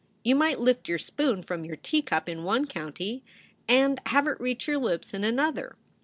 [0.23, 3.23] You might lift your spoon from your teacup in one county
[3.67, 5.75] and have it reach your lips in another.